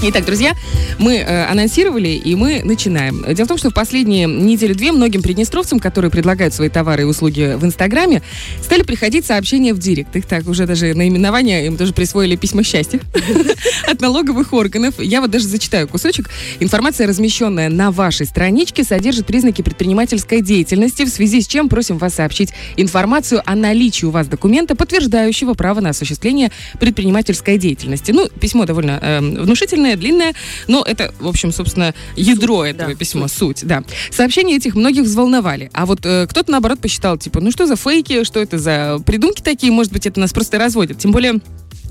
[0.00, 0.54] Итак, друзья,
[0.98, 3.24] мы э, анонсировали, и мы начинаем.
[3.34, 7.56] Дело в том, что в последние недели-две многим приднестровцам, которые предлагают свои товары и услуги
[7.56, 8.22] в Инстаграме,
[8.62, 10.14] стали приходить сообщения в Директ.
[10.14, 13.00] Их так уже даже наименование им даже присвоили письма счастья
[13.88, 14.94] от налоговых органов.
[14.98, 16.30] Я вот даже зачитаю кусочек.
[16.60, 22.14] Информация, размещенная на вашей страничке, содержит признаки предпринимательской деятельности, в связи с чем просим вас
[22.14, 28.12] сообщить информацию о наличии у вас документа, подтверждающего право на осуществление предпринимательской деятельности.
[28.12, 30.34] Ну, письмо довольно э, внушительное, длинное,
[30.66, 33.58] но это, в общем, собственно, ядро суть, этого да, письма, суть.
[33.58, 33.82] суть, да.
[34.10, 35.70] Сообщения этих многих взволновали.
[35.72, 39.42] А вот э, кто-то, наоборот, посчитал, типа, ну что за фейки, что это за придумки
[39.42, 40.98] такие, может быть, это нас просто разводят.
[40.98, 41.40] Тем более,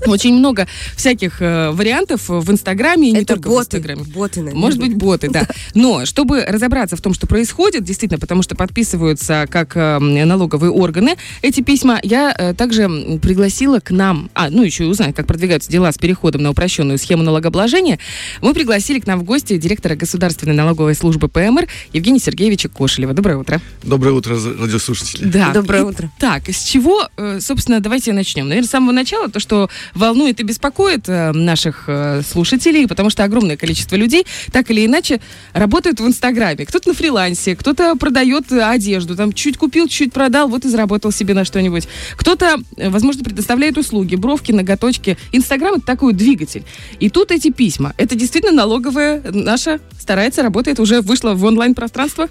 [0.06, 0.66] очень много
[0.96, 4.02] всяких э, вариантов в Инстаграме и не только боты, в Инстаграме.
[4.04, 4.60] Боты, наверное.
[4.60, 5.46] Может быть, боты, да.
[5.74, 11.16] Но чтобы разобраться в том, что происходит, действительно, потому что подписываются как э, налоговые органы
[11.42, 12.88] эти письма, я э, также
[13.22, 16.98] пригласила к нам, а, ну еще и узнать, как продвигаются дела с переходом на упрощенную
[16.98, 17.98] схему налогообложения,
[18.40, 23.12] мы пригласили к нам в гости директора Государственной налоговой службы ПМР Евгения Сергеевича Кошелева.
[23.14, 23.60] Доброе утро.
[23.82, 25.24] Доброе утро, радиослушатели.
[25.24, 25.52] Да.
[25.52, 26.10] Доброе утро.
[26.18, 28.48] Так, с чего, э, собственно, давайте начнем.
[28.48, 33.24] Наверное, с самого начала, то, что волнует и беспокоит э, наших э, слушателей, потому что
[33.24, 35.20] огромное количество людей так или иначе
[35.52, 36.66] работают в Инстаграме.
[36.66, 41.34] Кто-то на фрилансе, кто-то продает одежду, там чуть купил, чуть продал, вот и заработал себе
[41.34, 41.88] на что-нибудь.
[42.16, 45.16] Кто-то, э, возможно, предоставляет услуги, бровки, ноготочки.
[45.32, 46.64] Инстаграм это такой двигатель.
[47.00, 47.94] И тут эти письма.
[47.96, 52.28] Это действительно налоговая наша старается, работает, уже вышла в онлайн-пространство?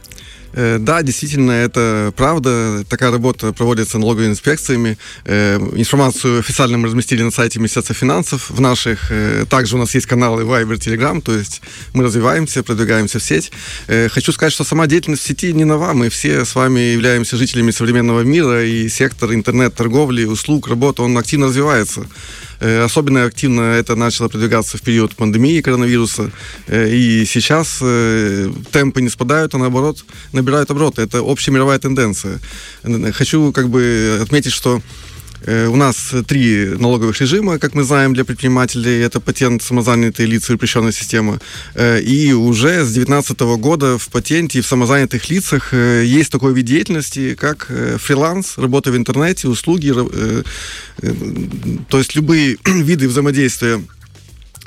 [0.54, 2.84] Э, да, действительно, это правда.
[2.90, 4.98] Такая работа проводится налоговыми инспекциями.
[5.26, 8.50] Э, информацию официально мы разместили на сайте Министерства финансов.
[8.50, 11.62] В наших э, также у нас есть каналы Viber, Telegram, то есть
[11.94, 13.52] мы развиваемся, продвигаемся в сеть.
[13.88, 15.94] Хочу сказать, что сама деятельность в сети не нова.
[15.94, 21.48] Мы все с вами являемся жителями современного мира, и сектор интернет-торговли, услуг, работы, он активно
[21.48, 22.08] развивается.
[22.60, 26.32] Э, особенно активно это начало продвигаться в период пандемии коронавируса.
[26.68, 31.02] Э, и сейчас э, темпы не спадают, а наоборот набирают обороты.
[31.02, 32.40] Это общая мировая тенденция.
[33.14, 34.82] Хочу как бы отметить, что
[35.46, 39.00] у нас три налоговых режима, как мы знаем, для предпринимателей.
[39.02, 41.40] Это патент, самозанятые лица и запрещенная система.
[41.76, 46.54] Э, и уже с 2019 года в патенте и в самозанятых лицах э, есть такой
[46.54, 49.94] вид деятельности, как фриланс, работа в интернете, услуги,
[51.90, 53.82] то есть любые виды взаимодействия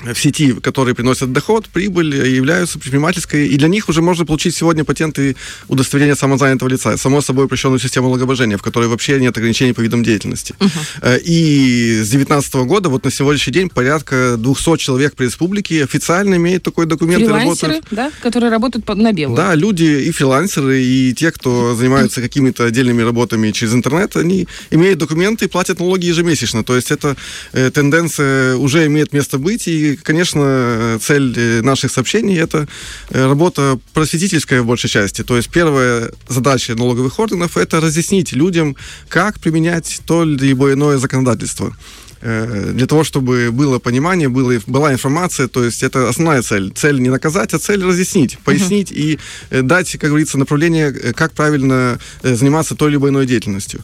[0.03, 4.83] в сети, которые приносят доход, прибыль, являются предпринимательской, и для них уже можно получить сегодня
[4.83, 5.35] патенты
[5.67, 10.03] удостоверения самозанятого лица, само собой упрощенную систему налогообложения, в которой вообще нет ограничений по видам
[10.03, 10.55] деятельности.
[10.59, 11.19] Uh-huh.
[11.23, 16.63] И с 2019 года, вот на сегодняшний день, порядка 200 человек по республике официально имеют
[16.63, 17.23] такой документ.
[17.23, 19.37] Фрилансеры, работают, да, которые работают на белую.
[19.37, 24.99] Да, люди и фрилансеры, и те, кто занимаются какими-то отдельными работами через интернет, они имеют
[24.99, 26.63] документы и платят налоги ежемесячно.
[26.63, 27.15] То есть эта
[27.53, 32.67] э, тенденция уже имеет место быть, и конечно, цель э, наших сообщений– это
[33.09, 35.23] э, работа просветительская в большей части.
[35.23, 38.75] То есть первая задача налоговых органов– это разъяснить людям,
[39.09, 41.75] как применять то либо иное законодательство.
[42.21, 46.71] Э, для того, чтобы было понимание, было, была информация, то есть это основная цель.
[46.71, 48.95] Цель не наказать, а цель разъяснить, пояснить uh-huh.
[48.95, 53.81] и э, дать, как говорится, направление, э, как правильно заниматься той либо иной деятельностью.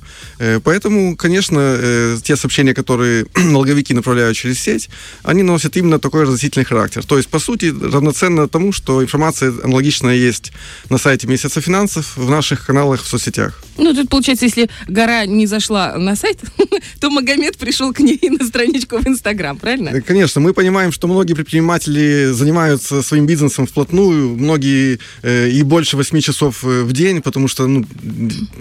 [0.64, 4.90] Поэтому, конечно, те сообщения, которые налоговики направляют через сеть,
[5.24, 7.04] они носят именно такой разъяснительный характер.
[7.04, 10.52] То есть, по сути, равноценно тому, что информация аналогичная есть
[10.90, 13.62] на сайте Министерства финансов, в наших каналах в соцсетях.
[13.78, 16.40] Ну, тут получается, если гора не зашла на сайт,
[17.00, 19.90] то Магомед пришел к ней на страничку в Инстаграм, правильно?
[19.90, 25.98] Э, конечно, мы понимаем, что многие предприниматели занимаются своим бизнесом вплотную, многие э, и больше
[25.98, 27.86] 8 часов э, в день, потому что ну,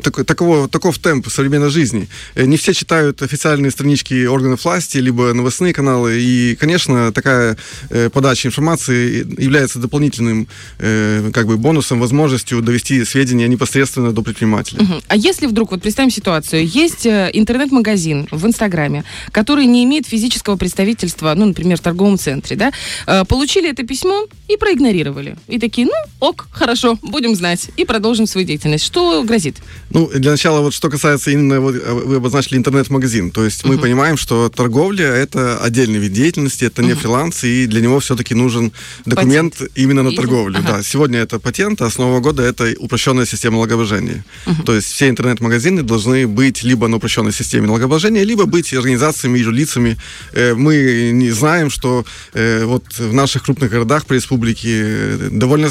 [0.02, 2.08] так, таково, таков темп современной жизни.
[2.34, 7.56] Э, не все читают официальные странички органов власти, либо новостные каналы, и, конечно, такая
[7.90, 14.82] э, подача информации является дополнительным э, как бы бонусом, возможностью довести сведения непосредственно до предпринимателя.
[14.82, 14.94] Угу.
[15.08, 20.56] А если вдруг, вот представим ситуацию, есть интернет-магазин в Инстаграме, который который не имеет физического
[20.56, 22.72] представительства, ну, например, в торговом центре, да,
[23.06, 25.36] э, получили это письмо и проигнорировали.
[25.48, 28.84] И такие, ну, ок, хорошо, будем знать, и продолжим свою деятельность.
[28.84, 29.56] Что грозит?
[29.90, 33.68] Ну, для начала, вот что касается именно, вот, э, вы обозначили интернет-магазин, то есть uh-huh.
[33.68, 36.96] мы понимаем, что торговля— это отдельный вид деятельности, это не uh-huh.
[36.96, 38.72] фриланс, и для него все-таки нужен
[39.06, 39.78] документ патент.
[39.78, 40.58] именно на торговлю.
[40.58, 40.68] Ага.
[40.68, 44.22] Да, сегодня это патент, а с Нового года это упрощенная система налогообложения.
[44.44, 44.64] Uh-huh.
[44.66, 49.96] То есть все интернет-магазины должны быть либо на упрощенной системе налогообложения, либо быть организациями юрлицами.
[50.34, 52.04] Мы не знаем, что
[52.34, 55.70] вот в наших крупных городах по республике довольно...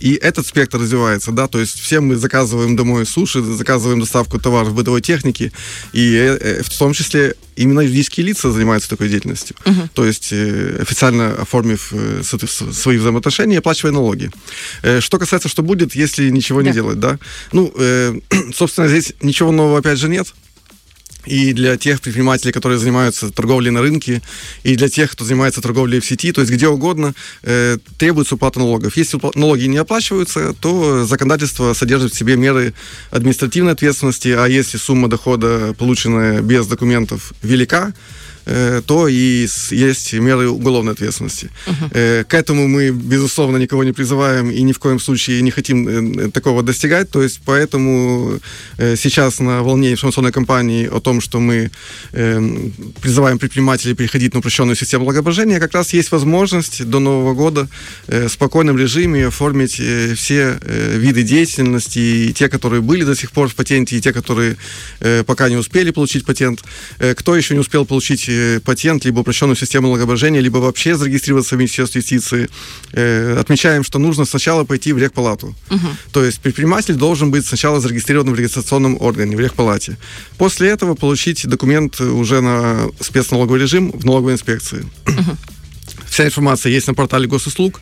[0.00, 4.74] И этот спектр развивается, да, то есть все мы заказываем домой суши, заказываем доставку товаров
[4.74, 5.52] бытовой техники,
[5.92, 9.56] и в том числе именно юридические лица занимаются такой деятельностью.
[9.64, 9.88] Uh-huh.
[9.94, 14.30] То есть официально оформив свои взаимоотношения, оплачивая налоги.
[15.00, 16.68] Что касается, что будет, если ничего да.
[16.68, 17.18] не делать, да?
[17.52, 17.72] Ну,
[18.54, 20.34] собственно, здесь ничего нового опять же нет.
[21.26, 24.22] И для тех предпринимателей, которые занимаются торговлей на рынке,
[24.62, 28.58] и для тех, кто занимается торговлей в сети, то есть где угодно, э, требуется уплата
[28.58, 28.96] налогов.
[28.96, 32.74] Если налоги не оплачиваются, то законодательство содержит в себе меры
[33.10, 37.92] административной ответственности, а если сумма дохода, полученная без документов, велика,
[38.44, 41.50] то и есть меры уголовной ответственности.
[41.66, 42.24] Uh-huh.
[42.24, 46.30] К этому мы, безусловно, никого не призываем и ни в коем случае не хотим э,
[46.30, 47.10] такого достигать.
[47.10, 48.40] То есть поэтому
[48.78, 51.70] сейчас на волне информационной кампании о том, что мы
[52.12, 57.68] призываем предпринимателей переходить на упрощенную систему налогообложения, как раз есть возможность до Нового года
[58.06, 59.80] в спокойном режиме оформить
[60.18, 64.56] все виды деятельности, и те, которые были до сих пор в патенте, и те, которые
[65.26, 66.62] пока не успели получить патент.
[66.98, 68.28] Кто еще не успел получить
[68.64, 72.48] патент, либо упрощенную систему налогообложения, либо вообще зарегистрироваться в Министерстве юстиции,
[72.92, 75.54] э, отмечаем, что нужно сначала пойти в регпалату.
[75.70, 75.88] Угу.
[76.12, 79.96] То есть предприниматель должен быть сначала зарегистрирован в регистрационном органе, в регпалате.
[80.38, 84.84] После этого получить документ уже на спецналоговый режим в налоговой инспекции.
[85.06, 85.36] Угу.
[86.06, 87.80] Вся информация есть на портале госуслуг.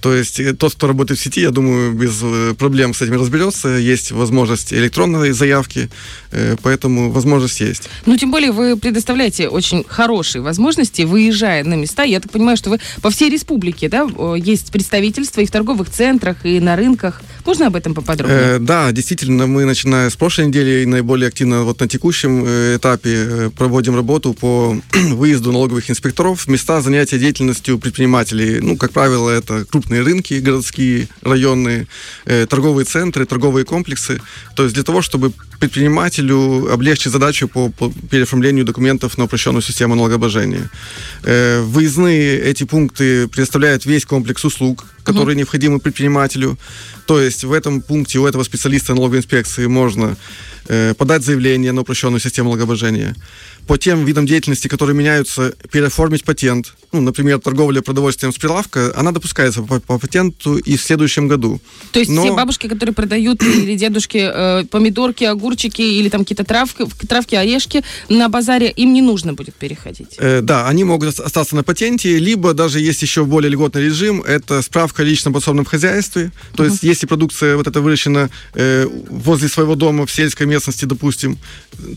[0.00, 3.14] То есть э, тот, кто работает в сети, я думаю, без э, проблем с этим
[3.14, 3.68] разберется.
[3.68, 5.88] Есть возможность электронной заявки,
[6.30, 7.88] э, поэтому возможность есть.
[8.06, 12.02] Ну, тем более вы предоставляете очень хорошие возможности, выезжая на места.
[12.02, 14.06] Я так понимаю, что вы по всей республике, да,
[14.36, 17.22] есть представительства и в торговых центрах, и на рынках.
[17.48, 18.56] Можно об этом поподробнее?
[18.56, 22.44] Э, да, действительно, мы, начиная с прошлой недели и наиболее активно вот на текущем
[22.76, 28.60] этапе проводим работу по выезду налоговых инспекторов в места занятия деятельностью предпринимателей.
[28.60, 31.86] Ну, как правило, это крупные рынки городские, районные,
[32.26, 34.20] э, торговые центры, торговые комплексы.
[34.54, 39.94] То есть для того, чтобы предпринимателю облегчить задачу по, по переоформлению документов на упрощенную систему
[39.94, 40.70] налогообложения.
[41.24, 45.38] Э, выездные эти пункты предоставляют весь комплекс услуг, которые угу.
[45.38, 46.58] необходимы предпринимателю.
[47.06, 50.16] То есть в этом пункте у этого специалиста налоговой инспекции можно
[50.68, 53.16] э, подать заявление на упрощенную систему налогообложения,
[53.66, 56.74] по тем видам деятельности, которые меняются, переоформить патент.
[56.92, 61.60] Ну, например, торговля продовольствием с прилавка, она допускается по, по патенту и в следующем году.
[61.92, 62.22] То есть Но...
[62.24, 67.82] все бабушки, которые продают, или дедушки, э, помидорки, огурчики, или там какие-то травки, травки, орешки
[68.08, 70.16] на базаре, им не нужно будет переходить?
[70.18, 74.62] Э, да, они могут остаться на патенте, либо даже есть еще более льготный режим, это
[74.62, 76.30] справка о личном подсобном хозяйстве.
[76.54, 76.70] То uh-huh.
[76.70, 81.38] есть, если продукция вот эта выращена э, возле своего дома в сельской местности, допустим,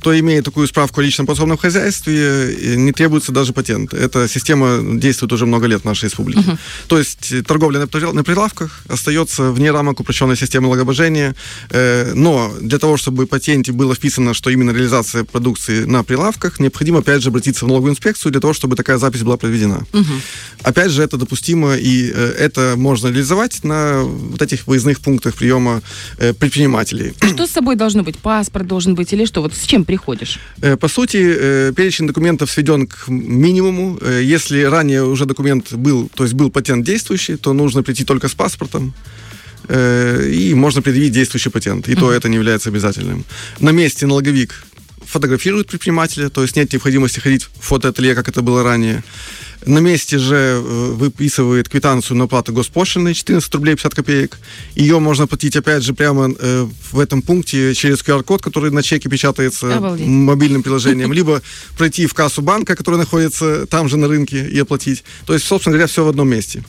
[0.02, 3.94] то имея такую справку о личном подсобном хозяйстве не требуется даже патент.
[3.94, 6.42] Эта система действует уже много лет в нашей республике.
[6.42, 6.58] Uh-huh.
[6.88, 11.36] То есть э, торговля на прилавках остается вне рамок упрощенной системы налогообложения,
[11.70, 17.00] э, но для того, чтобы патенте было вписано, что именно реализация продукции на прилавках, необходимо,
[17.00, 19.84] опять же, обратиться в налоговую инспекцию для того, чтобы такая запись была проведена.
[19.92, 20.22] Uh-huh.
[20.64, 25.82] Опять же, это допустимо, и э, это можно реализовать на вот этих выездных пунктах приема
[26.18, 27.14] предпринимателей.
[27.22, 28.18] Что с собой должно быть?
[28.18, 29.42] Паспорт должен быть или что?
[29.42, 30.40] Вот с чем приходишь?
[30.80, 33.98] По сути, Э, перечень документов сведен к минимуму.
[34.02, 38.28] Э, если ранее уже документ был, то есть был патент действующий, то нужно прийти только
[38.28, 39.31] с паспортом э,
[39.72, 41.88] и можно предъявить действующий патент.
[41.88, 42.00] И mm-hmm.
[42.00, 43.24] то это не является обязательным.
[43.60, 44.66] На месте налоговик
[45.06, 49.04] фотографирует предпринимателя, то есть нет необходимости ходить в фотоателье, как это было ранее.
[49.66, 54.40] На месте же э, выписывает квитанцию на оплату госпошлины 14 рублей 50 копеек.
[54.74, 59.08] Ее можно платить, опять же, прямо э, в этом пункте через QR-код, который на чеке
[59.08, 60.08] печатается Обалдеть.
[60.08, 61.42] мобильным приложением, либо
[61.78, 65.04] пройти в кассу банка, который находится там же на рынке, и оплатить.
[65.28, 66.64] То есть, собственно говоря, все в одном месте.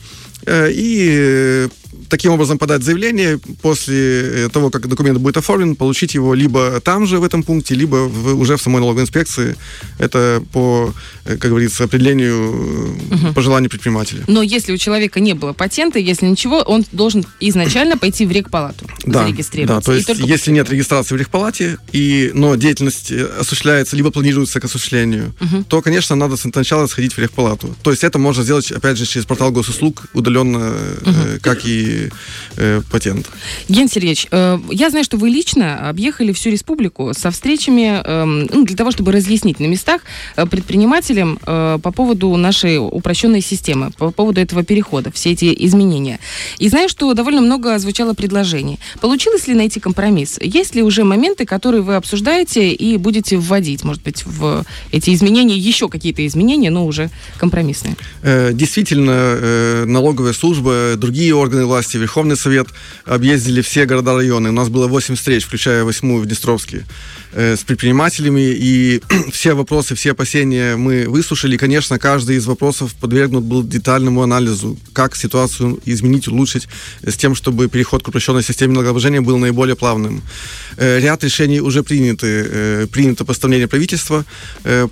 [0.45, 1.67] Э, и
[2.09, 7.05] таким образом подать заявление, после э, того, как документ будет оформлен, получить его либо там
[7.07, 9.55] же, в этом пункте, либо в, уже в самой налоговой инспекции.
[9.99, 10.93] Это по,
[11.25, 13.33] э, как говорится, определению угу.
[13.33, 14.23] по желанию предпринимателя.
[14.27, 18.85] Но если у человека не было патента, если ничего, он должен изначально пойти в регпалату,
[19.05, 19.75] да, зарегистрироваться.
[19.75, 20.53] Да, то есть если после...
[20.53, 25.63] нет регистрации в регпалате, и, но деятельность осуществляется, либо планируется к осуществлению, угу.
[25.63, 27.75] то, конечно, надо сначала сходить в регпалату.
[27.81, 31.39] То есть это можно сделать, опять же, через портал госуслуг удаленно, угу.
[31.41, 32.09] как и и
[32.57, 33.29] э, патент.
[33.69, 38.65] Ген Сергеевич, э, я знаю, что вы лично объехали всю республику со встречами э, ну,
[38.65, 40.01] для того, чтобы разъяснить на местах
[40.35, 46.19] э, предпринимателям э, по поводу нашей упрощенной системы, по поводу этого перехода, все эти изменения.
[46.59, 48.79] И знаю, что довольно много звучало предложений.
[49.01, 50.39] Получилось ли найти компромисс?
[50.41, 55.57] Есть ли уже моменты, которые вы обсуждаете и будете вводить, может быть, в эти изменения,
[55.57, 57.95] еще какие-то изменения, но уже компромиссные?
[58.21, 62.67] Э, действительно, э, налоговая служба, другие органы власти, Верховный Совет
[63.03, 64.49] объездили все города-районы.
[64.49, 66.85] У нас было 8 встреч, включая восьмую в Днестровске.
[67.31, 69.01] Э, с предпринимателями, и
[69.31, 71.55] все вопросы, все опасения мы выслушали.
[71.55, 76.67] И, конечно, каждый из вопросов подвергнут был детальному анализу, как ситуацию изменить, улучшить,
[77.01, 80.21] с тем, чтобы переход к упрощенной системе налогообложения был наиболее плавным.
[80.77, 82.27] Э, ряд решений уже приняты.
[82.27, 84.25] Э, принято постановление правительства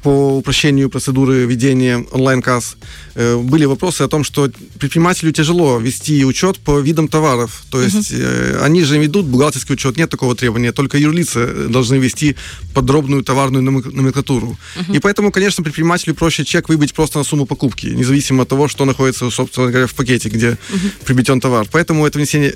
[0.04, 2.76] по упрощению процедуры ведения онлайн-касс.
[3.16, 7.64] Были вопросы о том, что предпринимателю тяжело вести учет по видам товаров.
[7.70, 8.64] То есть uh-huh.
[8.64, 12.36] они же ведут бухгалтерский учет, нет такого требования, только юрлица должны вести
[12.74, 14.58] подробную товарную номенклатуру.
[14.76, 14.96] Uh-huh.
[14.96, 18.86] И поэтому, конечно, предпринимателю проще чек выбить просто на сумму покупки, независимо от того, что
[18.86, 20.92] находится, собственно говоря, в пакете, где uh-huh.
[21.06, 21.68] приобретен товар.
[21.72, 22.54] Поэтому это внесение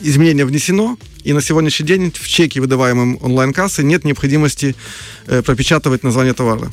[0.00, 4.76] изменение внесено, и на сегодняшний день в чеке, выдаваемом онлайн-кассы, нет необходимости
[5.26, 6.70] э, пропечатывать название товара.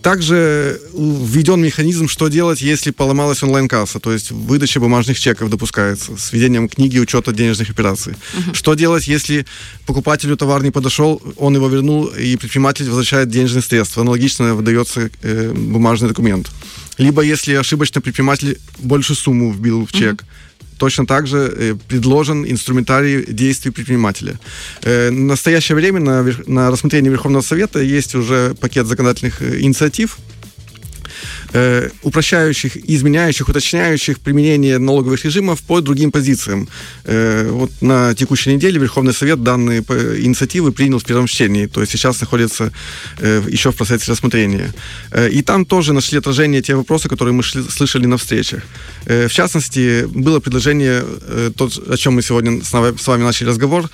[0.00, 6.32] Также введен механизм, что делать, если поломалась онлайн-касса, то есть выдача бумажных чеков допускается с
[6.32, 8.14] введением книги учета денежных операций.
[8.14, 8.54] Uh-huh.
[8.54, 9.44] Что делать, если
[9.86, 14.02] покупателю товар не подошел, он его вернул, и предприниматель возвращает денежные средства.
[14.02, 16.50] Аналогично выдается э, бумажный документ.
[16.96, 20.26] Либо если ошибочно предприниматель большую сумму вбил в чек, uh-huh
[20.82, 24.32] точно так же э, предложен инструментарий действий предпринимателя.
[24.82, 30.18] Э, в настоящее время на, на рассмотрении Верховного Совета есть уже пакет законодательных э, инициатив,
[31.52, 36.68] э, упрощающих, изменяющих, уточняющих применение налоговых режимов по другим позициям.
[37.04, 41.92] Э, вот на текущей неделе Верховный Совет данные инициативы принял в первом чтении, то есть
[41.92, 42.72] сейчас находится
[43.18, 44.72] э, еще в процессе рассмотрения.
[45.32, 48.62] И там тоже нашли отражение те вопросы, которые мы слышали на встречах.
[49.04, 51.50] В частности, было предложение, э,
[51.88, 52.72] о чем мы сегодня с
[53.06, 53.88] вами, начали разговор,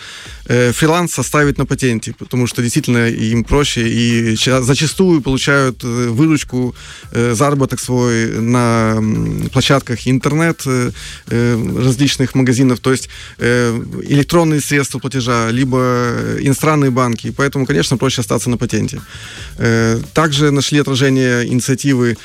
[0.72, 6.74] фриланс составить на патенте, потому что действительно им проще и зачастую получают выручку
[7.12, 8.98] за заработок свой на
[9.52, 10.90] площадках интернет э,
[11.30, 15.78] э, различных магазинов, то есть э, электронные средства платежа, либо
[16.40, 17.32] иностранные банки.
[17.36, 19.00] Поэтому, конечно, проще остаться на патенте.
[20.12, 22.16] Также нашли отражение инициативы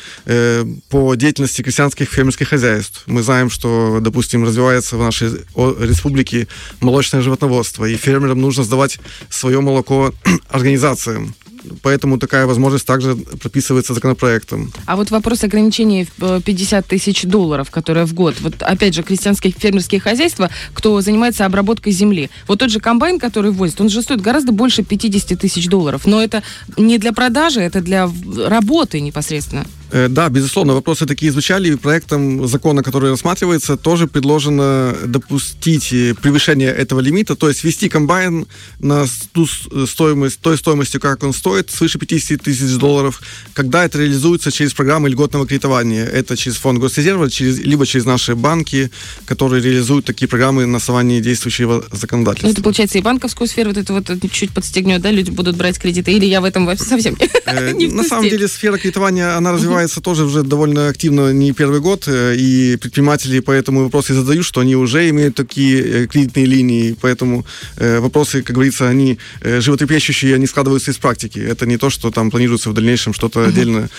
[0.89, 3.03] по деятельности крестьянских фермерских хозяйств.
[3.07, 6.47] Мы знаем, что, допустим, развивается в нашей республике
[6.81, 8.99] молочное животноводство, и фермерам нужно сдавать
[9.29, 10.13] свое молоко
[10.49, 11.33] организациям
[11.81, 14.71] поэтому такая возможность также прописывается законопроектом.
[14.85, 18.35] А вот вопрос ограничения в 50 тысяч долларов, которые в год.
[18.41, 22.29] Вот опять же, крестьянские фермерские хозяйства, кто занимается обработкой земли.
[22.47, 26.05] Вот тот же комбайн, который возит, он же стоит гораздо больше 50 тысяч долларов.
[26.05, 26.43] Но это
[26.77, 28.09] не для продажи, это для
[28.47, 29.65] работы непосредственно.
[29.93, 31.75] Э, да, безусловно, вопросы такие звучали.
[31.75, 38.47] Проектом закона, который рассматривается, тоже предложено допустить э, превышение этого лимита, то есть ввести комбайн
[38.79, 39.45] на ту
[39.85, 43.21] стоимость, той стоимостью, как он стоит, свыше 50 тысяч долларов,
[43.53, 46.05] когда это реализуется через программы льготного кредитования.
[46.05, 48.89] Это через фонд госрезерва, через, либо через наши банки,
[49.25, 52.47] которые реализуют такие программы на основании действующего законодательства.
[52.47, 55.77] Ну, это, получается, и банковскую сферу вот это вот чуть подстегнет, да, люди будут брать
[55.77, 57.15] кредиты, или я в этом совсем
[57.73, 61.79] не На самом деле сфера кредитования, она развивается развивается тоже уже довольно активно не первый
[61.79, 66.95] год, э, и предприниматели поэтому вопросы задают, что они уже имеют такие э, кредитные линии,
[67.01, 67.45] поэтому
[67.77, 71.39] э, вопросы, как говорится, они животрепещущие, они складываются из практики.
[71.39, 73.49] Это не то, что там планируется в дальнейшем что-то uh-huh.
[73.49, 73.89] отдельно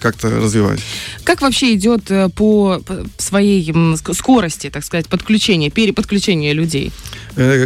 [0.00, 0.80] как-то развивать.
[1.24, 2.80] Как вообще идет по
[3.18, 3.74] своей
[4.12, 6.92] скорости, так сказать, подключения, переподключения людей?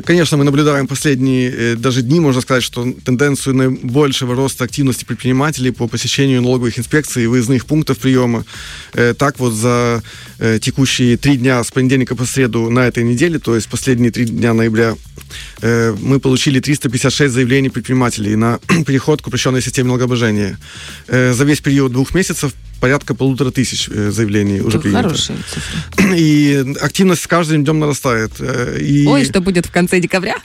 [0.05, 5.89] Конечно, мы наблюдаем последние даже дни, можно сказать, что тенденцию наибольшего роста активности предпринимателей по
[5.89, 8.45] посещению налоговых инспекций и выездных пунктов приема.
[8.95, 10.03] Э, так вот за
[10.39, 14.25] э, текущие три дня с понедельника по среду на этой неделе, то есть последние три
[14.25, 14.97] дня ноября,
[15.61, 20.59] э, мы получили 356 заявлений предпринимателей на переход к упрощенной системе налогообложения.
[21.09, 25.03] За весь период двух месяцев порядка полутора тысяч заявлений уже принято.
[25.03, 26.19] Хорошие цифры.
[26.19, 28.33] И активность с каждым днем нарастает.
[28.41, 29.07] И...
[29.07, 30.37] Ой, что будет в конце декабря?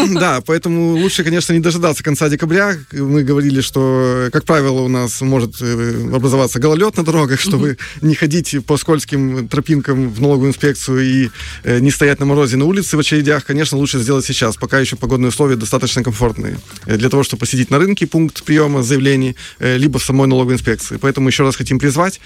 [0.20, 2.76] Да, поэтому лучше, конечно, не дожидаться конца декабря.
[2.92, 8.14] Мы говорили, что, как правило, у нас может э, образоваться гололед на дорогах, чтобы не
[8.14, 11.30] ходить по скользким тропинкам в налоговую инспекцию и
[11.64, 13.44] э, не стоять на морозе на улице в очередях.
[13.44, 16.58] Конечно, лучше сделать сейчас, пока еще погодные условия достаточно комфортные.
[16.86, 20.98] Э, для того, чтобы посетить на рынке пункт приема заявлений, либо в самой налоговой инспекции.
[21.00, 22.20] Поэтому еще раз хотим призвать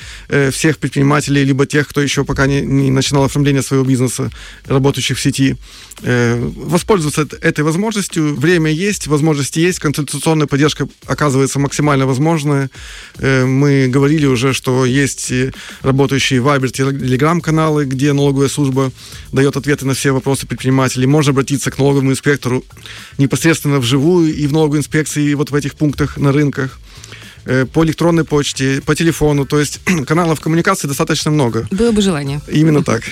[0.50, 4.30] всех предпринимателей, либо тех, кто еще пока не, не начинал оформление своего бизнеса,
[4.66, 5.56] работающих в сети,
[6.02, 8.34] воспользоваться этой возможностью.
[8.34, 12.70] Время есть, возможности есть, консультационная поддержка оказывается максимально возможная.
[13.18, 15.32] Э, мы говорили уже, что есть
[15.82, 18.92] работающие Viber, Telegram каналы, где налоговая служба
[19.32, 21.06] дает ответы на все вопросы предпринимателей.
[21.06, 22.64] Можно обратиться к налоговому инспектору
[23.18, 26.78] непосредственно вживую и в налоговой инспекции, и вот в этих пунктах на рынках.
[27.46, 29.44] Э, по электронной почте, по телефону.
[29.46, 31.66] То есть каналов коммуникации достаточно много.
[31.70, 32.40] Было бы желание.
[32.48, 33.02] Именно так.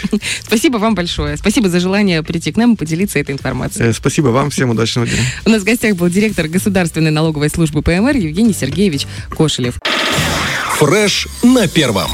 [0.43, 1.37] Спасибо вам большое.
[1.37, 3.91] Спасибо за желание прийти к нам и поделиться этой информацией.
[3.91, 4.51] Э, спасибо вам.
[4.51, 5.23] Всем удачного дня.
[5.45, 9.79] У нас в гостях был директор Государственной налоговой службы ПМР Евгений Сергеевич Кошелев.
[10.79, 12.11] Фреш на первом.